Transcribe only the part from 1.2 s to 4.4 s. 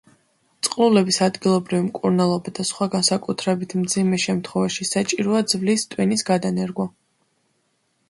ადგილობრივი მკურნალობა და სხვა განსაკუთრებით მძიმე